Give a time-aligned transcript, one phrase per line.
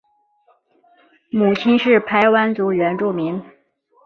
[1.29, 3.39] 母亲是排湾族原住民。